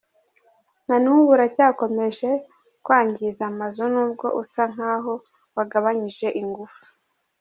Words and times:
Na 0.87 0.95
n’ubu 1.03 1.27
uracyakomeje 1.35 2.29
kwangiza 2.85 3.41
amazu 3.51 3.83
n’ubwo 3.93 4.27
usa 4.41 4.63
nk’aho 4.73 5.13
wagabanyije 5.55 6.27
ingufu. 6.41 6.81